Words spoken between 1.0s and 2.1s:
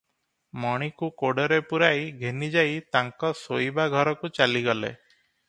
କୋଡ଼ରେ ପୁରାଇ